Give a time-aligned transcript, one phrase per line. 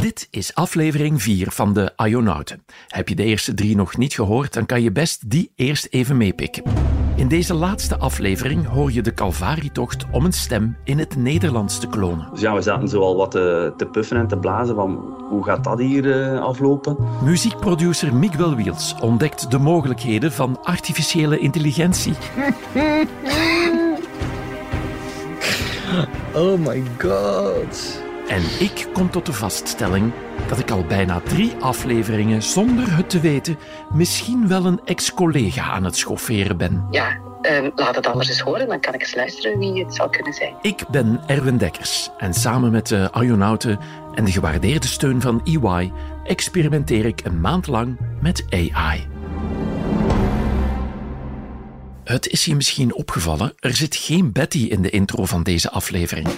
[0.00, 2.64] Dit is aflevering 4 van de Ionauten.
[2.88, 6.16] Heb je de eerste drie nog niet gehoord, dan kan je best die eerst even
[6.16, 6.62] meepikken.
[7.20, 11.86] In deze laatste aflevering hoor je de Calvarietocht om een stem in het Nederlands te
[11.86, 12.28] klonen.
[12.32, 15.44] Dus ja, we zaten zo al wat te, te puffen en te blazen van hoe
[15.44, 16.96] gaat dat hier uh, aflopen?
[17.24, 22.14] Muziekproducer Miguel Wiels ontdekt de mogelijkheden van artificiële intelligentie.
[26.34, 28.02] Oh my god.
[28.28, 30.12] En ik kom tot de vaststelling
[30.48, 33.58] dat ik al bijna drie afleveringen zonder het te weten
[33.92, 36.86] misschien wel een ex-collega aan het schofferen ben.
[36.90, 40.10] Ja, uh, laat het anders eens horen, dan kan ik eens luisteren wie het zou
[40.10, 40.54] kunnen zijn.
[40.62, 43.78] Ik ben Erwin Dekkers en samen met de Ionauten
[44.14, 45.92] en de gewaardeerde steun van EY
[46.24, 49.09] experimenteer ik een maand lang met AI.
[52.10, 56.28] Het is je misschien opgevallen, er zit geen Betty in de intro van deze aflevering.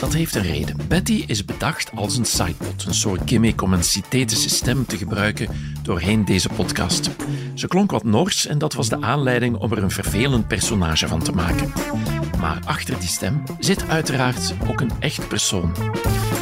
[0.00, 0.76] Dat heeft een reden.
[0.88, 5.48] Betty is bedacht als een sidebot, een soort gimmick om een synthetische stem te gebruiken
[5.82, 7.10] doorheen deze podcast.
[7.54, 11.22] Ze klonk wat nors en dat was de aanleiding om er een vervelend personage van
[11.22, 11.72] te maken.
[12.38, 15.76] Maar achter die stem zit uiteraard ook een echt persoon.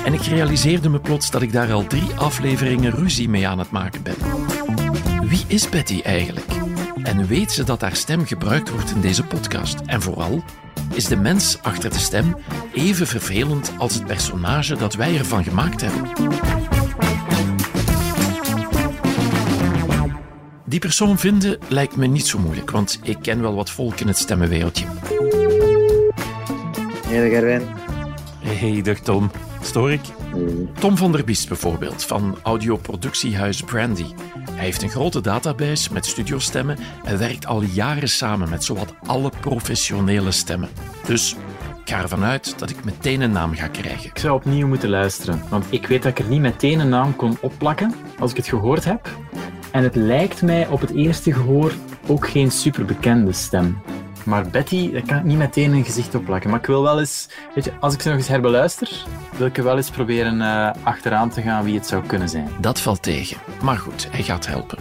[0.04, 3.70] En ik realiseerde me plots dat ik daar al drie afleveringen ruzie mee aan het
[3.70, 4.16] maken ben.
[5.28, 6.67] Wie is Betty eigenlijk?
[7.08, 9.80] En weet ze dat haar stem gebruikt wordt in deze podcast?
[9.86, 10.44] En vooral,
[10.94, 12.36] is de mens achter de stem
[12.72, 16.08] even vervelend als het personage dat wij ervan gemaakt hebben.
[20.64, 24.06] Die persoon vinden lijkt me niet zo moeilijk, want ik ken wel wat volk in
[24.06, 24.86] het stemmenwereldje.
[27.06, 27.62] Hey, Gerwin.
[28.38, 29.30] Hey, dag Tom.
[29.68, 30.00] Stoor ik?
[30.78, 34.06] Tom van der Biest bijvoorbeeld, van audioproductiehuis Brandy.
[34.50, 39.30] Hij heeft een grote database met studiostemmen en werkt al jaren samen met zowat alle
[39.40, 40.68] professionele stemmen.
[41.06, 41.36] Dus
[41.84, 44.10] ik ga ervan uit dat ik meteen een naam ga krijgen.
[44.10, 47.16] Ik zou opnieuw moeten luisteren, want ik weet dat ik er niet meteen een naam
[47.16, 49.08] kon opplakken als ik het gehoord heb.
[49.72, 51.72] En het lijkt mij op het eerste gehoor
[52.06, 53.78] ook geen superbekende stem.
[54.28, 56.50] Maar Betty, daar kan ik niet meteen een gezicht op plakken.
[56.50, 59.04] Maar ik wil wel eens, weet je, als ik ze nog eens herbeluister,
[59.36, 62.48] wil ik er wel eens proberen uh, achteraan te gaan wie het zou kunnen zijn.
[62.60, 63.36] Dat valt tegen.
[63.62, 64.78] Maar goed, hij gaat helpen.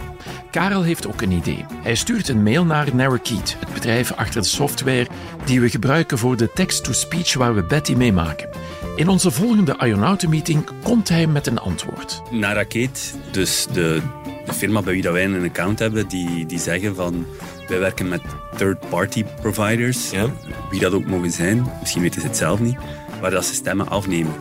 [0.50, 1.64] Karel heeft ook een idee.
[1.82, 5.06] Hij stuurt een mail naar Narrakeet, het bedrijf achter de software
[5.44, 8.48] die we gebruiken voor de text-to-speech waar we Betty mee maken.
[8.96, 12.22] In onze volgende Ionauten-meeting komt hij met een antwoord.
[12.30, 14.02] Narrakeet, dus de,
[14.46, 17.26] de firma bij wie dat wij een account hebben, die, die zeggen van
[17.68, 18.20] wij werken met
[18.56, 20.26] third-party providers, ja.
[20.70, 21.66] wie dat ook mogen zijn.
[21.80, 22.76] Misschien weten ze het zelf niet,
[23.20, 24.32] waar dat ze stemmen afnemen.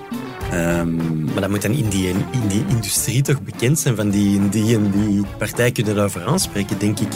[0.53, 4.49] Um, maar dat moet dan in die, in die industrie toch bekend zijn van die,
[4.49, 7.07] die en die partij kunnen daarover aanspreken, denk ik.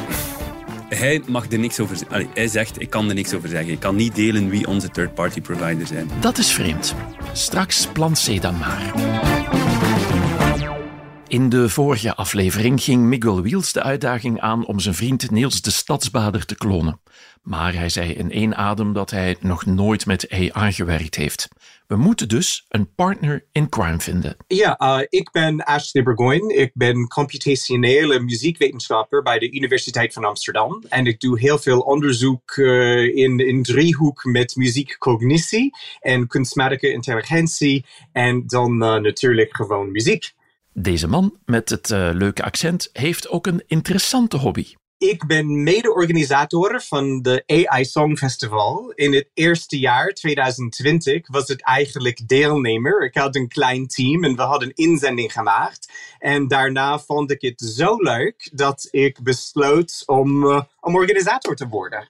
[0.89, 2.27] Hij mag er niks over zeggen.
[2.33, 3.71] Hij zegt, ik kan er niks over zeggen.
[3.71, 6.09] Ik kan niet delen wie onze third-party providers zijn.
[6.19, 6.95] Dat is vreemd.
[7.33, 9.30] Straks plant C dan maar.
[11.31, 15.71] In de vorige aflevering ging Miguel Wiels de uitdaging aan om zijn vriend Niels de
[15.71, 17.01] Stadsbader te klonen.
[17.41, 21.47] Maar hij zei in één adem dat hij nog nooit met AI gewerkt heeft.
[21.87, 24.35] We moeten dus een partner in crime vinden.
[24.47, 26.53] Ja, uh, ik ben Ashley Burgoyne.
[26.53, 30.83] Ik ben computationele muziekwetenschapper bij de Universiteit van Amsterdam.
[30.89, 37.85] En ik doe heel veel onderzoek uh, in, in driehoek met muziekcognitie en kunstmatige intelligentie.
[38.11, 40.33] En dan uh, natuurlijk gewoon muziek.
[40.73, 44.73] Deze man met het uh, leuke accent heeft ook een interessante hobby.
[44.97, 48.91] Ik ben mede-organisator van de AI Song Festival.
[48.91, 53.05] In het eerste jaar, 2020, was het eigenlijk deelnemer.
[53.05, 55.91] Ik had een klein team en we hadden een inzending gemaakt.
[56.19, 61.67] En daarna vond ik het zo leuk dat ik besloot om, uh, om organisator te
[61.67, 62.09] worden.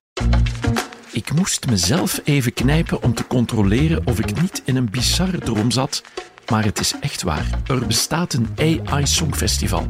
[1.11, 5.71] Ik moest mezelf even knijpen om te controleren of ik niet in een bizarre droom
[5.71, 6.03] zat
[6.51, 7.45] maar het is echt waar.
[7.67, 9.87] Er bestaat een AI Songfestival.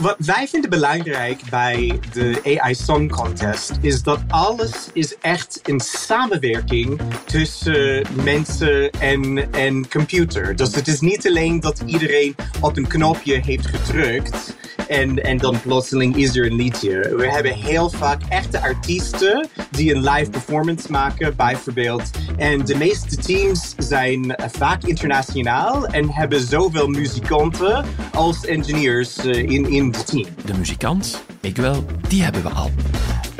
[0.00, 5.80] Wat wij vinden belangrijk bij de AI Song Contest is dat alles is echt een
[5.80, 10.56] samenwerking tussen mensen en, en computer.
[10.56, 14.56] Dus het is niet alleen dat iedereen op een knopje heeft gedrukt
[14.88, 17.14] en, en dan plotseling is er een liedje.
[17.16, 22.10] We hebben heel vaak echte artiesten die een live performance maken, bijvoorbeeld.
[22.36, 29.70] En de meeste teams zijn vaak internationaal en hebben zowel muzikanten als engineers eh, in,
[29.70, 30.26] in het team.
[30.44, 32.70] De muzikant, ik wel, die hebben we al.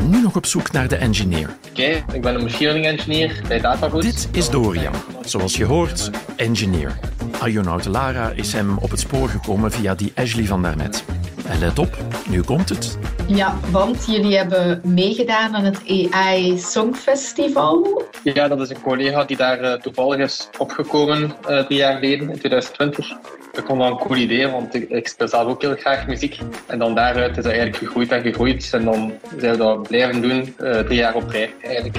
[0.03, 1.57] Nu nog op zoek naar de engineer.
[1.71, 4.03] Oké, ik ben een machine learning engineer bij Datagood.
[4.03, 4.93] Dit is Dorian,
[5.25, 6.99] zoals je hoort, engineer.
[7.47, 11.05] Ionaut Lara is hem op het spoor gekomen via die Ashley van daarnet.
[11.47, 12.99] En let op, nu komt het.
[13.27, 18.08] Ja, want jullie hebben meegedaan aan het AI Songfestival.
[18.25, 22.31] Ja, dat is een collega die daar uh, toevallig is opgekomen uh, drie jaar geleden,
[22.31, 23.11] in 2020.
[23.53, 26.38] Ik vond dat een cool idee, want ik, ik, speel zelf ook heel graag muziek.
[26.67, 28.70] En dan daaruit is dat eigenlijk gegroeid en gegroeid.
[28.73, 31.97] En dan zijn we dat blijven doen, uh, drie jaar op rij eigenlijk.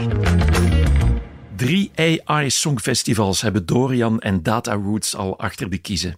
[1.56, 6.16] Drie AI-songfestivals hebben Dorian en Data Roots al achter de kiezen.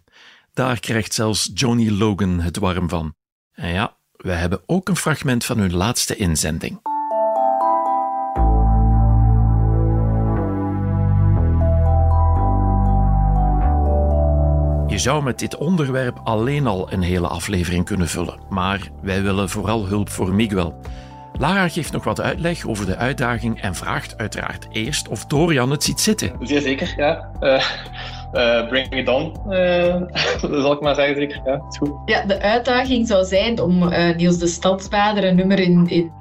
[0.54, 3.14] Daar krijgt zelfs Johnny Logan het warm van.
[3.54, 6.91] En ja, we hebben ook een fragment van hun laatste inzending.
[14.92, 19.50] Je zou met dit onderwerp alleen al een hele aflevering kunnen vullen, maar wij willen
[19.50, 20.74] vooral hulp voor Miguel.
[21.40, 25.84] Lara geeft nog wat uitleg over de uitdaging en vraagt uiteraard eerst of Dorian het
[25.84, 26.32] ziet zitten.
[26.40, 27.32] Zeer zeker, ja.
[27.42, 27.64] Uh,
[28.34, 29.96] uh, bring it on, uh,
[30.64, 31.42] zal ik maar zeggen, zeker.
[31.46, 31.92] Ja, is goed.
[32.06, 36.12] Ja, de uitdaging zou zijn om Niels de Stadsbader een nummer in, in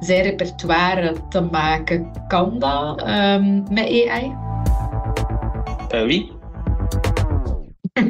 [0.00, 2.10] zijn repertoire te maken.
[2.28, 4.34] Kan dat um, met AI?
[6.06, 6.31] wie?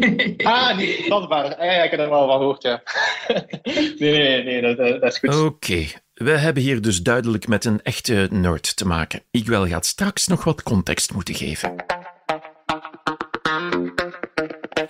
[0.44, 1.56] ah, Stadsbader.
[1.56, 2.82] Ah, ja, ik heb er wel van gehoord, ja.
[3.98, 5.44] nee, nee, nee, dat, dat is goed.
[5.44, 9.22] Oké, we hebben hier dus duidelijk met een echte nerd te maken.
[9.30, 11.74] Ik wil gaat straks nog wat context moeten geven.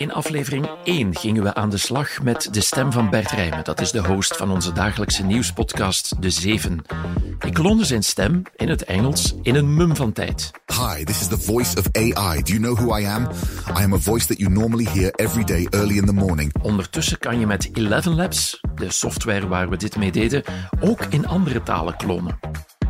[0.03, 3.65] In aflevering 1 gingen we aan de slag met de stem van Bert Rijmen.
[3.65, 6.85] Dat is de host van onze dagelijkse nieuwspodcast De Zeven.
[7.41, 10.51] Ik klonde zijn stem in het Engels in een mum van tijd.
[10.67, 12.43] Hi, this is the voice of AI.
[12.43, 13.29] Do you know who I am?
[13.79, 16.53] I am a voice that you normally hear every day early in the morning.
[16.63, 20.43] Ondertussen kan je met Eleven Labs, de software waar we dit mee deden,
[20.81, 22.39] ook in andere talen klonen.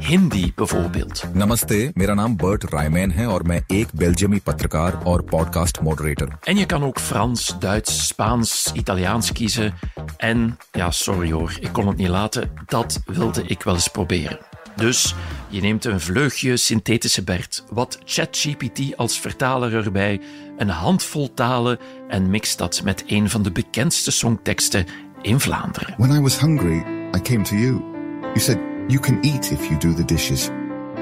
[0.02, 1.24] Hindi bijvoorbeeld.
[1.34, 6.28] Namaste, मेरा naam Bert Rijman है और मैं एक बेल्जियमी पत्रकार और podcast moderator.
[6.44, 9.74] En je kan ook Frans, Duits, Spaans, Italiaans kiezen.
[10.18, 14.38] En, ja, sorry hoor, ik kon het niet laten, dat wilde ik wel eens proberen.
[14.76, 15.16] Dus
[15.50, 20.22] je neemt een vleugje synthetische Bert, wat ChatGPT als vertaler erbij,
[20.58, 24.86] een handvol talen en mixt dat met een van de bekendste songteksten
[25.22, 25.94] in Vlaanderen.
[25.98, 26.78] When I was hungry,
[27.16, 27.82] I came to you.
[28.22, 28.58] You said
[28.89, 30.51] You can eat if you do the dishes.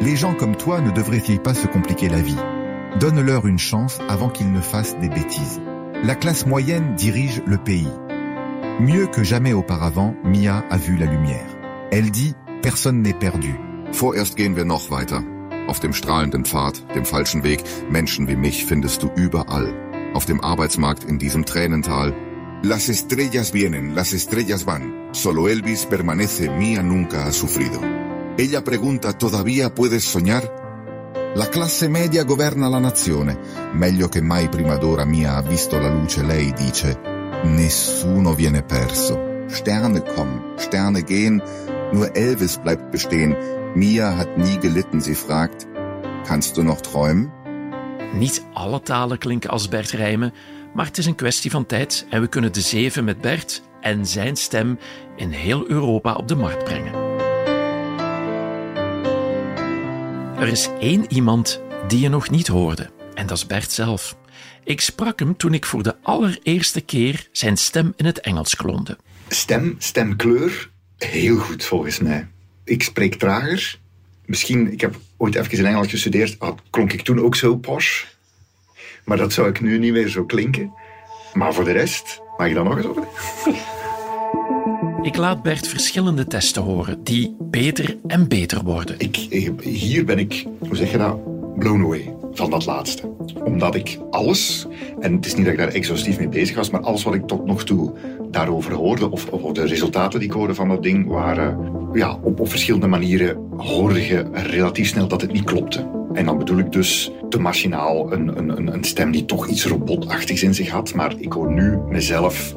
[0.00, 2.36] Les gens comme toi ne devraient-ils pas se compliquer la vie?
[2.98, 5.60] Donne-leur une chance avant qu'ils ne fassent des bêtises.
[6.02, 7.92] La classe moyenne dirige le pays.
[8.80, 11.46] Mieux que jamais auparavant, Mia a vu la lumière.
[11.90, 13.54] Elle dit, personne n'est perdu.
[13.92, 15.22] Vorerst gehen wir noch weiter.
[15.68, 19.74] Auf dem strahlenden Pfad, dem falschen Weg, Menschen wie mich findest du überall.
[20.14, 22.14] Auf dem Arbeitsmarkt in diesem Tränental,
[22.62, 25.08] Las estrellas vienen, las estrellas van.
[25.12, 27.80] Solo Elvis permanece, Mia nunca ha sufrido.
[28.36, 30.44] Ella pregunta, ¿todavía puedes soñar?
[31.34, 33.38] La classe media governa la nazione.
[33.72, 37.00] Meglio che mai prima d'ora Mia ha visto la luce, lei dice,
[37.44, 39.18] nessuno viene perso.
[39.48, 41.42] Sterne kommen, Sterne gehen,
[41.92, 43.34] nur Elvis bleibt bestehen.
[43.74, 45.66] Mia hat nie gelitten, sie fragt,
[46.26, 47.32] kannst du noch träumen?
[48.12, 50.32] Niet alle talen klinken als Bert Rijmen,
[50.74, 54.06] Maar het is een kwestie van tijd en we kunnen de zeven met Bert en
[54.06, 54.78] zijn stem
[55.16, 56.92] in heel Europa op de markt brengen.
[60.38, 64.16] Er is één iemand die je nog niet hoorde, en dat is Bert zelf.
[64.64, 68.98] Ik sprak hem toen ik voor de allereerste keer zijn stem in het Engels klonde.
[69.28, 72.28] Stem, stemkleur, heel goed volgens mij.
[72.64, 73.78] Ik spreek trager.
[74.26, 78.04] Misschien, ik heb ooit even in Engels gestudeerd, ah, klonk ik toen ook zo posh.
[79.04, 80.72] Maar dat zou ik nu niet meer zo klinken.
[81.34, 83.04] Maar voor de rest, mag je dan nog eens over?
[85.02, 88.94] Ik laat Bert verschillende testen horen die beter en beter worden.
[88.98, 89.16] Ik,
[89.62, 91.18] hier ben ik, hoe zeg je dat,
[91.58, 93.14] blown away van dat laatste.
[93.44, 94.66] Omdat ik alles,
[95.00, 97.26] en het is niet dat ik daar exhaustief mee bezig was, maar alles wat ik
[97.26, 97.92] tot nog toe
[98.30, 101.58] daarover hoorde, of, of de resultaten die ik hoorde van dat ding, waren
[101.92, 105.99] ja, op, op verschillende manieren hoorde je relatief snel dat het niet klopte.
[106.12, 110.42] En dan bedoel ik dus te machinaal een, een, een stem die toch iets robotachtigs
[110.42, 110.94] in zich had.
[110.94, 112.54] Maar ik hoor nu mezelf,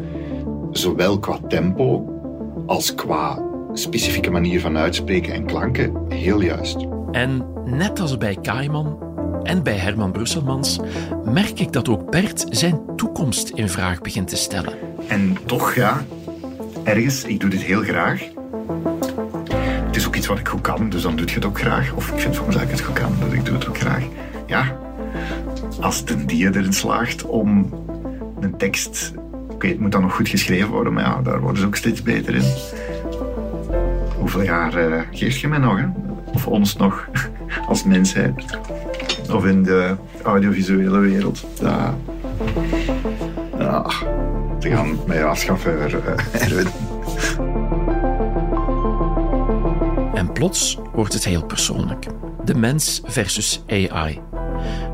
[0.71, 2.13] zowel qua tempo
[2.65, 3.41] als qua
[3.73, 6.85] specifieke manier van uitspreken en klanken, heel juist.
[7.11, 8.97] En net als bij Kaiman
[9.43, 10.79] en bij Herman Brusselmans
[11.23, 14.73] merk ik dat ook Bert zijn toekomst in vraag begint te stellen.
[15.07, 16.05] En toch, ja,
[16.83, 18.23] ergens, ik doe dit heel graag
[20.27, 21.93] wat ik goed kan, dus dan doe je het ook graag.
[21.93, 24.03] Of ik vind soms dat ik het goed kan, dus ik doe het ook graag.
[24.47, 24.77] Ja,
[25.81, 27.73] als de die erin slaagt om
[28.39, 29.13] een tekst...
[29.49, 32.01] Oké, het moet dan nog goed geschreven worden, maar ja, daar worden ze ook steeds
[32.01, 32.53] beter in.
[34.17, 35.85] Hoeveel jaar uh, geeft je mij nog, hè?
[36.33, 37.07] Of ons nog,
[37.69, 38.59] als mensheid?
[39.31, 41.45] Of in de audiovisuele wereld?
[41.61, 41.95] Ja,
[43.57, 43.85] ja
[44.59, 45.79] te gaan mij afschaffen,
[46.31, 46.67] Erwin.
[50.43, 52.05] Plots wordt het heel persoonlijk.
[52.45, 54.21] De mens versus AI.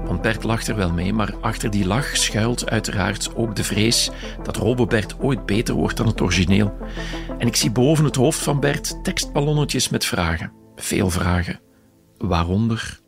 [0.06, 4.10] Want Bert lacht er wel mee, maar achter die lach schuilt uiteraard ook de vrees
[4.44, 6.78] dat Robobert ooit beter wordt dan het origineel.
[7.38, 10.52] En ik zie boven het hoofd van Bert tekstballonnetjes met vragen.
[10.76, 11.60] Veel vragen.
[12.18, 13.00] Waaronder...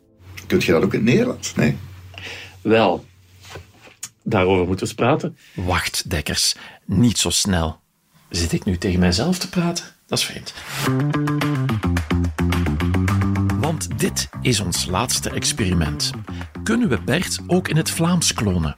[0.46, 1.54] Kun je dat ook in het Nederlands?
[1.54, 1.76] Nee.
[2.60, 3.04] Wel,
[4.22, 5.36] daarover moeten we eens praten.
[5.54, 6.54] Wacht, Dekkers.
[6.86, 7.80] Niet zo snel.
[8.28, 9.84] Zit ik nu tegen mijzelf te praten?
[10.06, 10.52] Dat is vreemd.
[14.02, 16.10] Dit is ons laatste experiment.
[16.62, 18.74] Kunnen we Bert ook in het Vlaams klonen?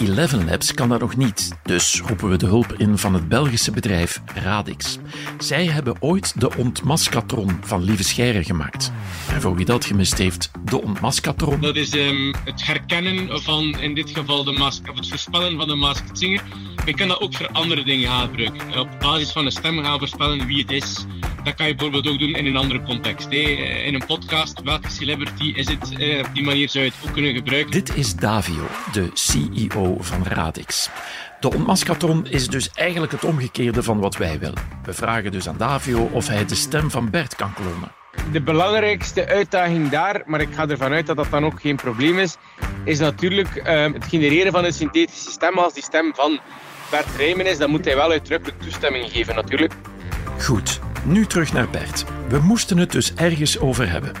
[0.00, 3.70] Eleven Labs kan dat nog niet, dus roepen we de hulp in van het Belgische
[3.70, 4.98] bedrijf Radix.
[5.38, 8.92] Zij hebben ooit de ontmaskatron van Lieve Scheire gemaakt.
[9.32, 11.60] En voor wie dat gemist heeft, de ontmaskatron...
[11.60, 15.68] Dat is ehm, het herkennen van, in dit geval, de mask, of het voorspellen van
[15.68, 16.42] de masked singer.
[16.84, 18.78] Je kan dat ook voor andere dingen gebruiken.
[18.80, 21.04] Op basis van een stem gaan voorspellen wie het is.
[21.44, 23.30] Dat kan je bijvoorbeeld ook doen in een andere context.
[23.30, 23.38] hè.
[23.84, 25.98] In een podcast, welke celebrity is het?
[25.98, 27.70] Eh, Op die manier zou je het ook kunnen gebruiken.
[27.70, 30.90] Dit is Davio, de CEO van Radix.
[31.40, 34.62] De ontmaskatron is dus eigenlijk het omgekeerde van wat wij willen.
[34.84, 37.92] We vragen dus aan Davio of hij de stem van Bert kan klonen.
[38.32, 42.18] De belangrijkste uitdaging daar, maar ik ga ervan uit dat dat dan ook geen probleem
[42.18, 42.36] is,
[42.84, 45.58] is natuurlijk ehm, het genereren van een synthetische stem.
[45.58, 46.38] Als die stem van
[46.90, 49.72] Bert Rijmen is, dan moet hij wel uitdrukkelijk toestemming geven natuurlijk.
[50.40, 52.04] Goed, nu terug naar Bert.
[52.28, 54.12] We moesten het dus ergens over hebben.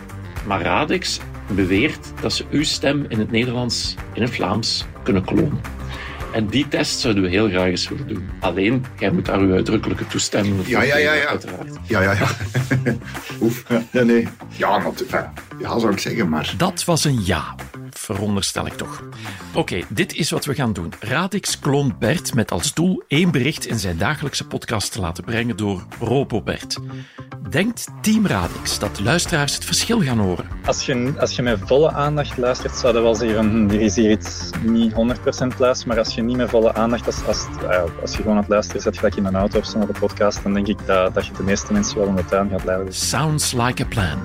[0.46, 5.60] Maar Radix beweert dat ze uw stem in het Nederlands, in het Vlaams, kunnen klonen.
[6.32, 8.30] En die test zouden we heel graag eens willen doen.
[8.40, 11.28] Alleen, jij moet daar uw uitdrukkelijke toestemming voor Ja, ja, ja, geven, ja.
[11.28, 11.76] uiteraard.
[11.86, 12.26] Ja, ja, ja.
[13.42, 13.64] Oef.
[13.90, 14.28] Ja, nee.
[14.56, 15.24] Ja, enfin,
[15.58, 16.54] ja, zou ik zeggen, maar...
[16.56, 17.54] Dat was een ja,
[18.14, 19.02] veronderstel ik toch.
[19.54, 20.92] Oké, dit is wat we gaan doen.
[21.00, 25.56] Radix kloont Bert met als doel één bericht in zijn dagelijkse podcast te laten brengen
[25.56, 26.78] door RoboBert.
[27.50, 30.44] Denkt Team Radix dat luisteraars het verschil gaan horen?
[30.64, 33.80] Als je, als je met volle aandacht luistert, zou je wel zeggen van hm, er
[33.80, 34.96] is hier iets niet 100%
[35.58, 35.88] luisteren.
[35.88, 38.48] Maar als je niet met volle aandacht, als, als, ja, als je gewoon aan het
[38.48, 41.14] luisteren zit, gelijk in een auto of zo naar de podcast, dan denk ik dat,
[41.14, 42.94] dat je de meeste mensen wel in de tuin gaat leiden.
[42.94, 44.18] Sounds like a plan.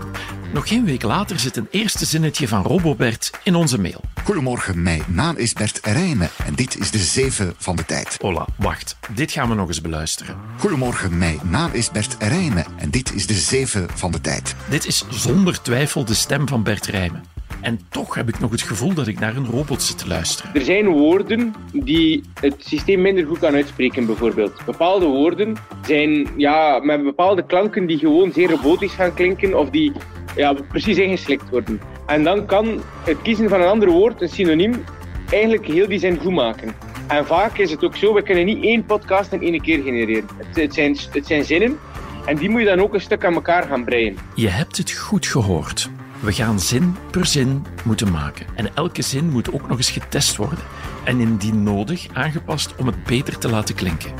[0.53, 4.01] Nog geen week later zit een eerste zinnetje van RoboBert in onze mail.
[4.23, 8.17] Goedemorgen, mijn naam is Bert Rijmen en dit is de 7 van de tijd.
[8.21, 8.97] Hola, wacht.
[9.15, 10.35] Dit gaan we nog eens beluisteren.
[10.57, 14.55] Goedemorgen, mijn naam is Bert Rijmen en dit is de 7 van de tijd.
[14.69, 17.32] Dit is zonder twijfel de stem van Bert Rijmen.
[17.63, 20.55] En toch heb ik nog het gevoel dat ik naar een robot zit te luisteren.
[20.55, 24.65] Er zijn woorden die het systeem minder goed kan uitspreken, bijvoorbeeld.
[24.65, 25.55] Bepaalde woorden
[25.85, 29.91] zijn ja, met bepaalde klanken die gewoon zeer robotisch gaan klinken of die
[30.35, 31.81] ja, precies ingeslikt worden.
[32.07, 34.83] En dan kan het kiezen van een ander woord, een synoniem,
[35.29, 36.75] eigenlijk heel die zin goed maken.
[37.07, 40.27] En vaak is het ook zo, we kunnen niet één podcast in één keer genereren.
[40.37, 41.79] Het, het, zijn, het zijn zinnen
[42.25, 44.17] en die moet je dan ook een stuk aan elkaar gaan breien.
[44.35, 45.89] Je hebt het goed gehoord.
[46.23, 48.45] We gaan zin per zin moeten maken.
[48.55, 50.65] En elke zin moet ook nog eens getest worden.
[51.05, 54.13] En indien nodig aangepast om het beter te laten klinken.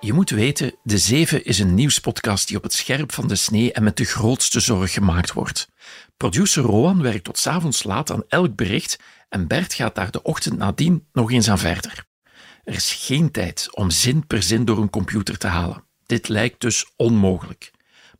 [0.00, 3.72] Je moet weten, De Zeven is een nieuwspodcast die op het scherp van de snee
[3.72, 5.68] en met de grootste zorg gemaakt wordt.
[6.16, 10.58] Producer Roan werkt tot avonds laat aan elk bericht en Bert gaat daar de ochtend
[10.58, 12.04] nadien nog eens aan verder.
[12.64, 15.84] Er is geen tijd om zin per zin door een computer te halen.
[16.06, 17.72] Dit lijkt dus onmogelijk.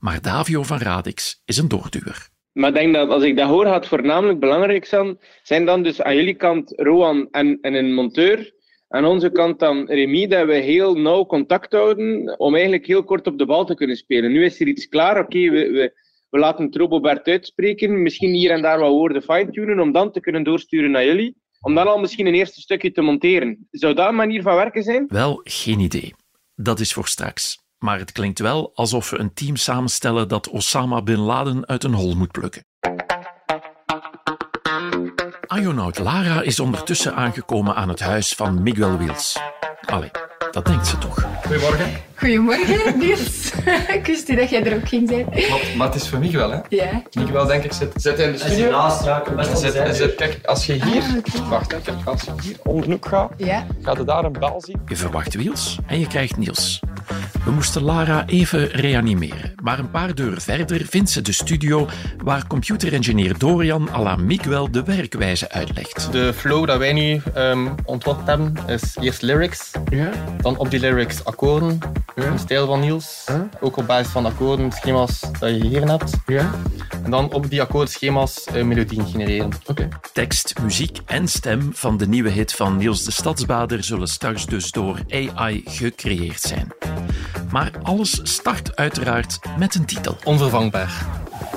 [0.02, 2.28] Maar Davio van Radix is een doorduwer.
[2.52, 5.82] Maar ik denk dat als ik dat hoor, gaat het voornamelijk belangrijk zijn, zijn dan
[5.82, 8.52] dus aan jullie kant Roan en, en een monteur.
[8.88, 13.26] Aan onze kant dan Remy, dat we heel nauw contact houden om eigenlijk heel kort
[13.26, 14.32] op de bal te kunnen spelen.
[14.32, 15.92] Nu is er iets klaar, oké, we, we,
[16.30, 20.20] we laten het Robobert uitspreken, misschien hier en daar wat woorden fine-tunen, om dan te
[20.20, 21.36] kunnen doorsturen naar jullie.
[21.60, 23.66] Om dan al misschien een eerste stukje te monteren.
[23.70, 25.04] Zou dat een manier van werken zijn?
[25.08, 26.14] Wel, geen idee.
[26.54, 27.61] Dat is voor straks.
[27.82, 31.94] Maar het klinkt wel alsof we een team samenstellen dat Osama Bin Laden uit een
[31.94, 32.64] hol moet plukken.
[35.56, 39.38] Ionaut Lara is ondertussen aangekomen aan het huis van Miguel Wils.
[39.80, 40.10] Allee,
[40.50, 41.26] dat denkt ze toch.
[41.42, 42.11] Goedemorgen.
[42.22, 43.50] Goedemorgen, Niels.
[43.96, 45.30] ik wist niet dat jij er ook ging zijn.
[45.30, 46.58] Klopt, maar het is voor Miguel, hè?
[46.68, 47.02] Ja.
[47.12, 48.70] Miguel, denk ik, zit, zit in de studio.
[48.70, 51.02] naast zit- zit- Kijk, als je hier...
[51.42, 51.48] Ah.
[51.48, 53.66] Wacht, hè, kijk, als je hier onder de hoek gaat, Ja.
[53.82, 54.80] gaat je daar een bel zien.
[54.86, 56.80] Je verwacht Wils en je krijgt Niels.
[57.44, 61.88] We moesten Lara even reanimeren, maar een paar deuren verder vindt ze de studio
[62.24, 66.12] waar computerengineer Dorian à la Miguel de werkwijze uitlegt.
[66.12, 69.70] De flow dat wij nu ehm, ontwikkeld hebben, is eerst lyrics.
[70.40, 71.78] Dan op die lyrics akkoorden,
[72.14, 73.26] de stijl van Niels.
[73.60, 76.12] Ook op basis van akkoorden, schema's dat je hier hebt.
[77.04, 79.50] En dan op die akkoordschema's uh, melodieën genereren.
[80.12, 84.70] Tekst, muziek en stem van de nieuwe hit van Niels de Stadsbader zullen straks dus
[84.70, 86.72] door AI gecreëerd zijn.
[87.50, 90.16] Maar alles start uiteraard met een titel.
[90.24, 91.06] Onvervangbaar.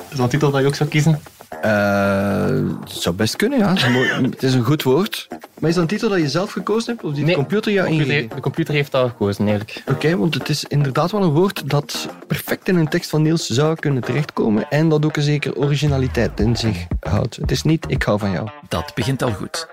[0.10, 1.22] is dat een titel dat je ook zou kiezen?
[1.62, 3.74] Eh, het zou best kunnen, ja.
[4.22, 5.28] Het is, een goed woord.
[5.60, 7.06] Maar is dat een titel dat je zelf gekozen hebt?
[7.06, 8.36] Of die de computer jou de computer, ingegeven?
[8.36, 9.84] de computer heeft dat gekozen, eigenlijk.
[9.90, 13.48] Oké, want het is inderdaad wel een woord dat perfect in een tekst van Niels
[13.48, 17.36] zou kunnen terechtkomen en dat ook een zekere originaliteit in zich houdt.
[17.36, 18.50] Het is niet ik hou van jou.
[18.68, 19.68] Dat begint al goed.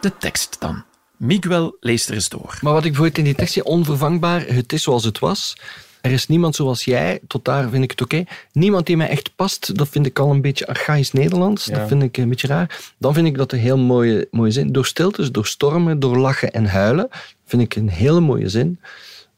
[0.00, 0.84] De tekst dan.
[1.16, 2.58] Miguel leest er eens door.
[2.60, 5.56] Maar wat ik bijvoorbeeld in die tekst zie, onvervangbaar, het is zoals het was.
[6.02, 8.24] Er is niemand zoals jij, tot daar vind ik het oké.
[8.52, 11.64] Niemand die mij echt past, dat vind ik al een beetje archaïs Nederlands.
[11.64, 11.78] Ja.
[11.78, 12.92] Dat vind ik een beetje raar.
[12.98, 14.72] Dan vind ik dat een heel mooie, mooie zin.
[14.72, 17.08] Door stiltes, door stormen, door lachen en huilen,
[17.46, 18.80] vind ik een hele mooie zin.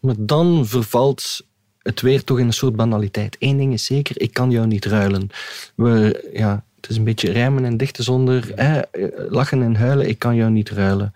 [0.01, 1.41] Maar dan vervalt
[1.83, 3.37] het weer toch in een soort banaliteit.
[3.39, 5.29] Eén ding is zeker, ik kan jou niet ruilen.
[5.75, 8.81] We, ja, het is een beetje rijmen en dichten zonder hè,
[9.29, 11.15] lachen en huilen, ik kan jou niet ruilen.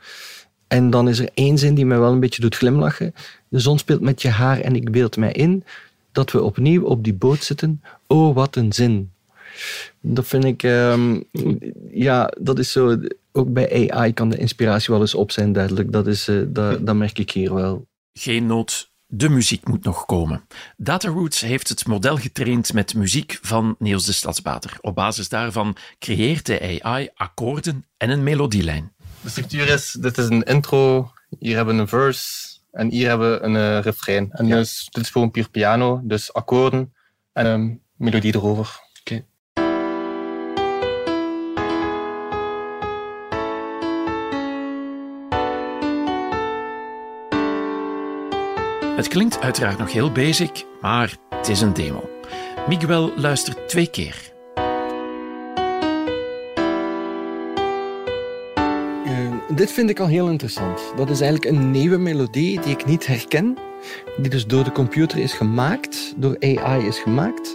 [0.68, 3.14] En dan is er één zin die mij wel een beetje doet glimlachen.
[3.48, 5.64] De zon speelt met je haar en ik beeld mij in
[6.12, 7.82] dat we opnieuw op die boot zitten.
[8.06, 9.10] Oh, wat een zin.
[10.00, 11.20] Dat vind ik, ehm,
[11.90, 12.96] ja, dat is zo.
[13.32, 15.92] Ook bij AI kan de inspiratie wel eens op zijn, duidelijk.
[15.92, 17.86] Dat, is, eh, dat, dat merk ik hier wel.
[18.12, 20.42] Geen nood, de muziek moet nog komen.
[20.76, 24.78] Dataroots heeft het model getraind met muziek van Niels de Stadsbader.
[24.80, 28.92] Op basis daarvan creëert de AI akkoorden en een melodielijn.
[29.22, 33.30] De structuur is, dit is een intro, hier hebben we een verse en hier hebben
[33.30, 34.30] we een eh, refrein.
[34.32, 36.94] En dus, dit is gewoon puur piano, dus akkoorden
[37.32, 38.80] en een melodie erover.
[39.00, 39.24] Oké.
[48.96, 52.10] Het klinkt uiteraard nog heel basic, maar het is een demo.
[52.68, 54.36] Miguel luistert twee keer.
[59.58, 60.92] Dit vind ik al heel interessant.
[60.96, 63.56] Dat is eigenlijk een nieuwe melodie die ik niet herken.
[64.16, 67.54] Die dus door de computer is gemaakt, door AI is gemaakt.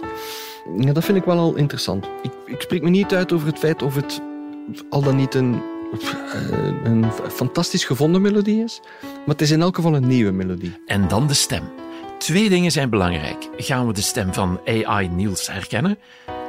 [0.78, 2.08] Ja, dat vind ik wel al interessant.
[2.22, 4.20] Ik, ik spreek me niet uit over het feit of het
[4.90, 5.62] al dan niet een,
[6.32, 8.80] eh, een fantastisch gevonden melodie is.
[9.02, 10.76] Maar het is in elk geval een nieuwe melodie.
[10.86, 11.62] En dan de stem.
[12.18, 13.48] Twee dingen zijn belangrijk.
[13.56, 15.98] Gaan we de stem van AI Niels herkennen?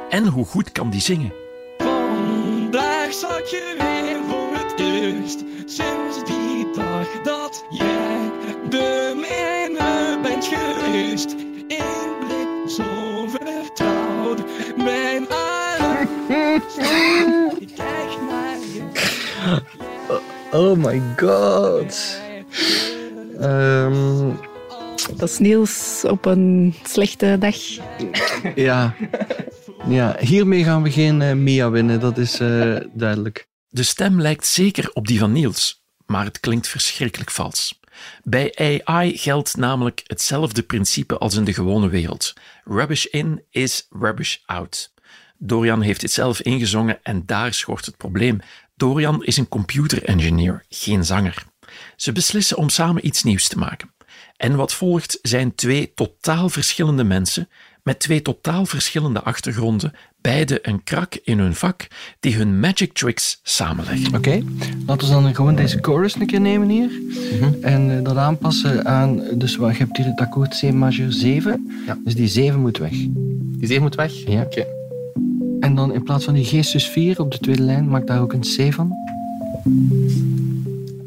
[0.08, 1.32] En hoe goed kan die zingen?
[1.78, 3.85] Vandaag zat je
[7.62, 8.30] dat jij
[8.70, 11.32] de mijne bent geweest.
[11.68, 14.44] Eén blik zo vertrouwd,
[14.76, 16.08] mijn arm.
[17.76, 18.82] Kijk naar je.
[20.52, 22.18] Oh my god.
[23.40, 24.30] Ehm,
[25.16, 27.56] Dat is Niels op een slechte dag.
[28.54, 28.94] ja.
[29.88, 33.46] ja, hiermee gaan we geen eh, Mia winnen, dat is eh, duidelijk.
[33.68, 37.80] De stem lijkt zeker op die van Niels, maar het klinkt verschrikkelijk vals.
[38.22, 42.32] Bij AI geldt namelijk hetzelfde principe als in de gewone wereld.
[42.64, 44.94] Rubbish in is rubbish out.
[45.38, 48.40] Dorian heeft dit zelf ingezongen en daar schort het probleem.
[48.76, 51.44] Dorian is een computer engineer, geen zanger.
[51.96, 53.94] Ze beslissen om samen iets nieuws te maken.
[54.36, 57.48] En wat volgt zijn twee totaal verschillende mensen
[57.86, 61.86] met twee totaal verschillende achtergronden, beide een krak in hun vak,
[62.20, 64.14] die hun magic tricks samenleggen.
[64.14, 64.42] Oké,
[64.86, 66.90] laten we dan gewoon deze chorus een keer nemen hier.
[67.60, 71.70] En eh, dat aanpassen aan, dus wat, je hebt hier het akkoord C majeur 7.
[72.04, 72.90] Dus die 7 moet weg.
[72.90, 74.12] Die 7 moet weg?
[74.12, 74.42] Ja.
[74.42, 74.66] Oké.
[75.60, 78.20] En dan in plaats van die G sus 4 op de tweede lijn, maak daar
[78.20, 78.92] ook een C van.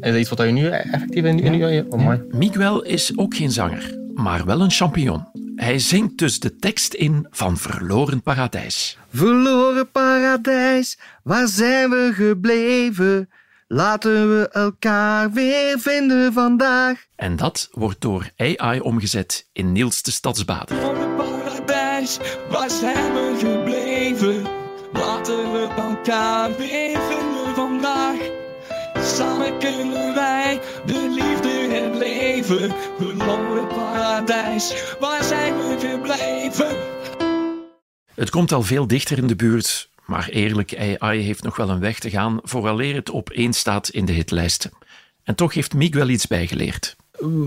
[0.00, 1.86] Is dat iets wat je nu effectief in, in je...
[1.88, 2.12] Oh.
[2.30, 5.24] Miguel is ook geen zanger, maar wel een champignon.
[5.60, 8.98] Hij zingt dus de tekst in van Verloren Paradijs.
[9.14, 13.30] Verloren paradijs, waar zijn we gebleven?
[13.68, 17.04] Laten we elkaar weer vinden vandaag.
[17.16, 20.76] En dat wordt door AI omgezet in Niels de Stadsbader.
[21.16, 22.18] paradijs,
[22.50, 24.42] waar zijn we gebleven?
[24.92, 28.18] Laten we elkaar weer vinden vandaag.
[28.94, 30.29] Samen kunnen wij
[32.50, 36.76] Verloren paradijs, waar zijn we gebleven?
[38.14, 41.80] Het komt al veel dichter in de buurt, maar eerlijk, AI heeft nog wel een
[41.80, 44.70] weg te gaan vooraleer het op één staat in de hitlijsten.
[45.22, 46.96] En toch heeft Miguel iets bijgeleerd.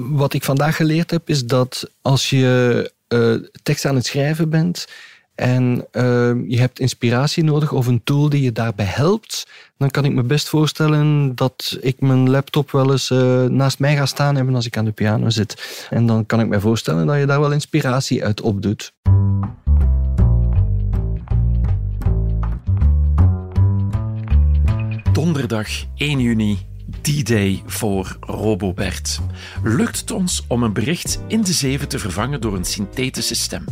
[0.10, 4.88] Wat ik vandaag geleerd heb, is dat als je eh, tekst aan het schrijven bent
[5.36, 6.04] en eh,
[6.48, 10.24] je hebt inspiratie nodig of een tool die je daarbij helpt, dan kan ik me
[10.24, 14.66] best voorstellen dat ik mijn laptop wel eens eh, naast mij ga staan hebben als
[14.66, 15.88] ik aan de piano zit.
[15.90, 18.94] En dan kan ik me voorstellen dat je daar wel inspiratie uit opdoet.
[25.12, 26.58] Donderdag 1 juni,
[27.02, 29.20] D-Day voor Robobert.
[29.64, 33.66] Lukt het ons om een bericht in de zeven te vervangen door een synthetische stem?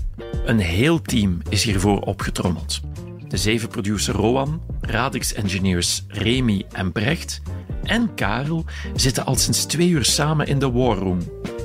[0.46, 2.80] Een heel team is hiervoor opgetrommeld.
[3.28, 7.42] De zeven producer Rowan, Radix-engineers Remy en Brecht
[7.84, 11.20] en Karel zitten al sinds twee uur samen in de War Room,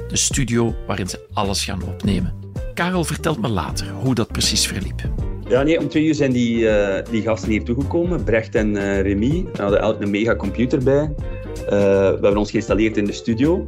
[0.09, 2.35] de studio waarin ze alles gaan opnemen.
[2.75, 5.11] Karel vertelt me later hoe dat precies verliep.
[5.49, 8.25] Ja, nee, om twee uur zijn die, eh, die gasten hier toegekomen.
[8.25, 9.47] Brecht en eh Remy.
[9.53, 11.15] We hadden elk een mega computer bij.
[11.67, 13.65] Eh, we hebben ons geïnstalleerd in de studio.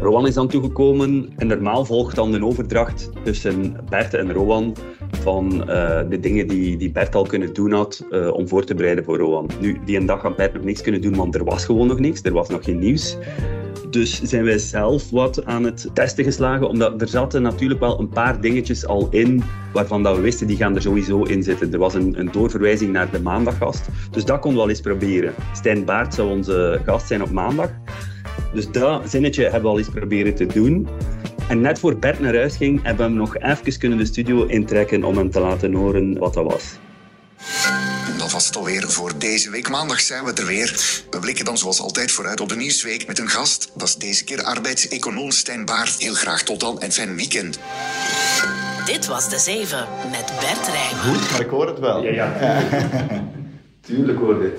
[0.00, 4.76] Rowan is dan toegekomen en normaal volgt dan een overdracht tussen Bert en Rowan
[5.10, 8.74] van eh, de dingen die, die Bert al kunnen doen had eh, om voor te
[8.74, 9.50] bereiden voor Rowan.
[9.60, 11.98] Nu, die een dag had Bert nog niks kunnen doen, want er was gewoon nog
[11.98, 12.22] niks.
[12.22, 13.16] Er was nog geen nieuws.
[13.90, 18.08] Dus zijn wij zelf wat aan het testen geslagen, omdat er zaten natuurlijk wel een
[18.08, 21.72] paar dingetjes al in waarvan dat we wisten, die gaan er sowieso in zitten.
[21.72, 25.34] Er was een, een doorverwijzing naar de maandaggast, dus dat konden we wel eens proberen.
[25.52, 27.70] Stijn Baart zou onze gast zijn op maandag.
[28.56, 30.88] Dus dat zinnetje hebben we al eens proberen te doen.
[31.48, 34.44] En net voor Bert naar huis ging, hebben we hem nog even kunnen de studio
[34.44, 36.64] intrekken om hem te laten horen wat dat was.
[38.18, 39.68] Dat was het alweer voor deze week.
[39.68, 41.00] Maandag zijn we er weer.
[41.10, 43.70] We blikken dan zoals altijd vooruit op de Nieuwsweek met een gast.
[43.74, 45.96] Dat is deze keer arbeidseconoom Stijn Baart.
[45.98, 47.58] Heel graag tot dan en fijn weekend.
[48.84, 51.14] Dit was de 7 met Bert Rijman.
[51.14, 52.02] Goed, maar ik hoor het wel.
[52.02, 52.62] Ja, ja.
[53.86, 54.58] Tuurlijk hoor dit.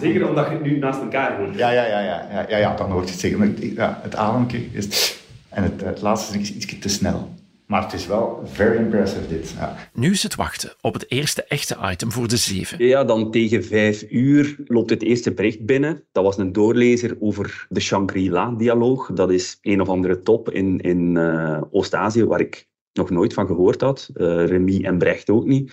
[0.00, 1.56] Zeker omdat je het nu naast elkaar hoort.
[1.56, 3.38] Ja, ja, ja, ja, ja, ja, ja dan hoort je het zeker.
[3.38, 5.16] Maar ja, het ademje is...
[5.48, 7.34] En het, het laatste is iets te snel.
[7.66, 9.54] Maar het is wel very impressive, dit.
[9.58, 9.76] Ja.
[9.92, 12.86] Nu is het wachten op het eerste echte item voor de zeven.
[12.86, 16.02] Ja, dan tegen vijf uur loopt het eerste bericht binnen.
[16.12, 19.10] Dat was een doorlezer over de Shangri-La-dialoog.
[19.12, 23.46] Dat is een of andere top in, in eh, Oost-Azië waar ik nog nooit van
[23.46, 24.10] gehoord had.
[24.14, 25.72] Eh Remy en Brecht ook niet.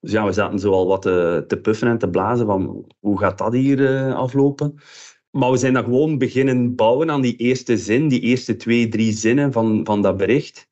[0.00, 3.18] Dus ja, we zaten zo al wat te, te puffen en te blazen van hoe
[3.18, 4.74] gaat dat hier eh, aflopen.
[5.30, 9.12] Maar we zijn dan gewoon beginnen bouwen aan die eerste zin, die eerste twee, drie
[9.12, 10.68] zinnen van, van dat bericht.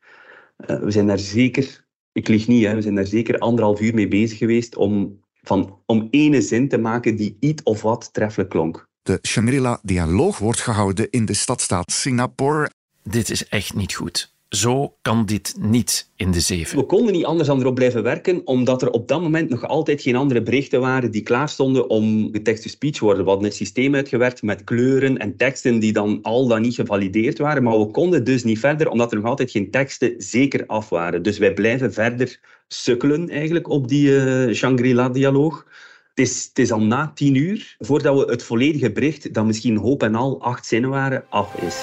[0.56, 3.94] Eh, we zijn daar zeker, ik lieg niet, hè, we zijn daar zeker anderhalf uur
[3.94, 8.50] mee bezig geweest om, van, om ene zin te maken die iets of wat treffelijk
[8.50, 8.86] klonk.
[9.02, 12.70] De Shangri-La-dialoog wordt gehouden in de stadstaat Singapore.
[13.02, 14.33] Dit is echt niet goed.
[14.54, 16.78] Zo kan dit niet in de zeven.
[16.78, 20.02] We konden niet anders dan erop blijven werken, omdat er op dat moment nog altijd
[20.02, 23.24] geen andere berichten waren die klaar stonden om text-to-speech te worden.
[23.24, 27.38] We hadden een systeem uitgewerkt met kleuren en teksten die dan al dan niet gevalideerd
[27.38, 30.88] waren, maar we konden dus niet verder, omdat er nog altijd geen teksten zeker af
[30.88, 31.22] waren.
[31.22, 35.66] Dus wij blijven verder sukkelen eigenlijk op die eh, Shangri-La-dialoog.
[36.14, 39.76] Het is, het is al na tien uur, voordat we het volledige bericht, dat misschien
[39.76, 41.82] hoop en al acht zinnen waren, af is.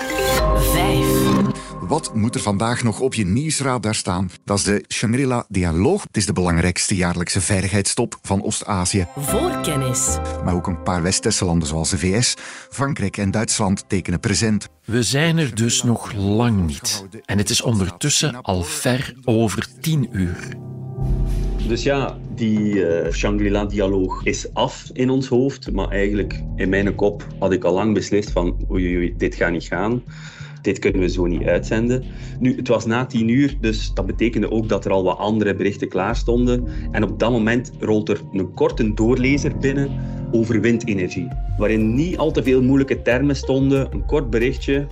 [1.91, 4.29] Wat moet er vandaag nog op je nieuwsradar staan?
[4.45, 6.03] Dat is de Shangri-La-dialoog.
[6.03, 9.07] Het is de belangrijkste jaarlijkse veiligheidstop van Oost-Azië.
[9.17, 10.17] Voorkennis.
[10.43, 12.33] Maar ook een paar Westerse landen zoals de VS,
[12.69, 14.67] Frankrijk en Duitsland tekenen present.
[14.85, 17.05] We zijn er dus nog lang niet.
[17.25, 20.47] En het is ondertussen al ver over tien uur.
[21.67, 25.71] Dus ja, die eh, Shangri-La-dialoog is af in ons hoofd.
[25.71, 29.35] Maar eigenlijk in mijn kop had ik al lang beslist van oei, oei, oei, dit
[29.35, 30.03] gaat niet gaan.
[30.61, 32.03] Dit kunnen we zo niet uitzenden.
[32.39, 35.55] Nu, het was na tien uur, dus dat betekende ook dat er al wat andere
[35.55, 36.67] berichten klaar stonden.
[36.91, 39.89] En op dat moment rolt er een korte doorlezer binnen
[40.31, 41.27] over windenergie.
[41.57, 44.87] Waarin niet al te veel moeilijke termen stonden, een kort berichtje.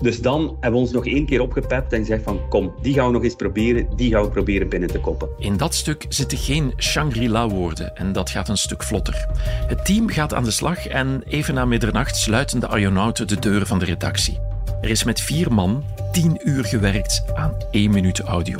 [0.00, 3.06] Dus dan hebben we ons nog één keer opgepept en gezegd van kom, die gaan
[3.06, 5.28] we nog eens proberen, die gaan we proberen binnen te koppen.
[5.38, 9.26] In dat stuk zitten geen Shangri-La-woorden en dat gaat een stuk vlotter.
[9.66, 13.66] Het team gaat aan de slag en even na middernacht sluiten de Arjonauten de deuren
[13.66, 14.38] van de redactie.
[14.82, 18.58] Er is met vier man tien uur gewerkt aan één minuut audio.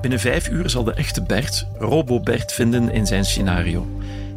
[0.00, 3.86] Binnen vijf uur zal de echte Bert Robo-Bert vinden in zijn scenario.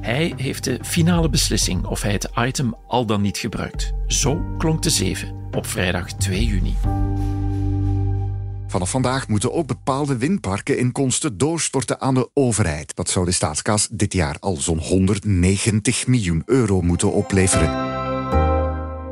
[0.02, 3.94] Hij heeft de finale beslissing of hij het item al dan niet gebruikt.
[4.08, 6.76] Zo klonk de 7 op vrijdag 2 juni.
[8.68, 12.96] Vanaf vandaag moeten ook bepaalde windparken in Konsten doorstorten aan de overheid.
[12.96, 17.93] Dat zou de staatskas dit jaar al zo'n 190 miljoen euro moeten opleveren.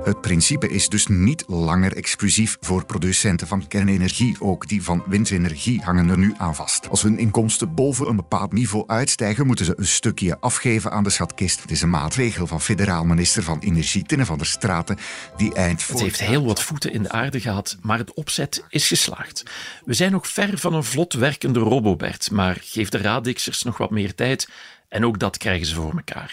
[0.04, 4.36] Het principe is dus niet langer exclusief voor producenten van kernenergie.
[4.40, 6.90] Ook die van windenergie hangen er nu aan vast.
[6.90, 11.10] Als hun inkomsten boven een bepaald niveau uitstijgen, moeten ze een stukje afgeven aan de
[11.10, 11.62] schatkist.
[11.62, 14.98] Het is een maatregel van federaal minister van Energie Tinne van der Straten,
[15.38, 18.88] die eind Het heeft heel wat voeten in de aarde gehad, maar het opzet is
[18.88, 19.44] geslaagd.
[19.86, 23.92] We zijn nog ver van een vlot werkende Robobert, maar geef de Radixers nog wat
[23.92, 24.50] meer tijd
[24.90, 26.32] en ook dat krijgen ze voor elkaar.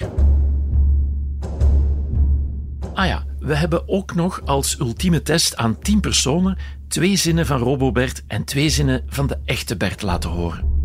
[2.95, 7.59] Ah ja, we hebben ook nog als ultieme test aan 10 personen twee zinnen van
[7.59, 10.77] Robobert en twee zinnen van de echte Bert laten horen.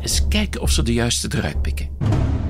[0.00, 1.88] Eens kijken of ze de juiste eruit pikken.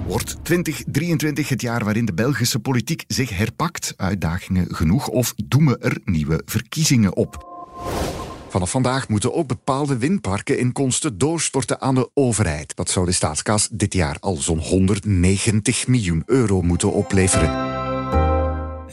[0.06, 3.94] Wordt 2023 het jaar waarin de Belgische politiek zich herpakt?
[3.96, 7.48] Uitdagingen genoeg of doemen er nieuwe verkiezingen op?
[8.48, 12.76] Vanaf vandaag moeten ook bepaalde windparken in Konsten doorstorten aan de overheid.
[12.76, 17.69] Dat zou de staatskas dit jaar al zo'n 190 miljoen euro moeten opleveren.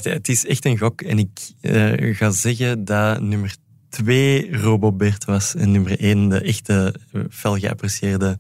[0.02, 3.56] Het is echt een gok en ik uh, ga zeggen dat nummer
[3.90, 6.96] twee Robobert was en nummer één de echte
[7.30, 8.40] fel geapprecieerde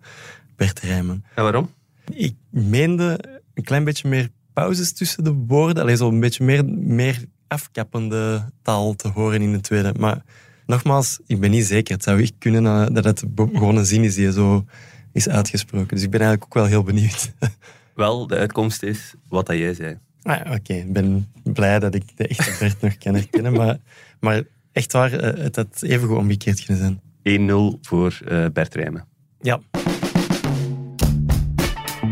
[0.55, 1.25] Bert Rijmen.
[1.35, 1.69] En waarom?
[2.13, 3.19] Ik meende
[3.53, 5.83] een klein beetje meer pauzes tussen de woorden.
[5.83, 9.93] Alleen zo een beetje meer, meer afkappende taal te horen in de tweede.
[9.99, 10.23] Maar
[10.65, 11.93] nogmaals, ik ben niet zeker.
[11.93, 14.65] Het zou echt kunnen uh, dat het gewoon een zin is die zo
[15.11, 15.95] is uitgesproken.
[15.95, 17.33] Dus ik ben eigenlijk ook wel heel benieuwd.
[17.95, 19.97] Wel, de uitkomst is wat dat jij zei.
[20.27, 23.53] Ah, Oké, ik ben blij dat ik de echte Bert nog kan herkennen.
[23.53, 23.77] Maar,
[24.19, 27.75] maar echt waar, uh, het had even goed omgekeerd kunnen zijn.
[27.75, 29.05] 1-0 voor uh, Bert Rijmen.
[29.41, 29.59] Ja.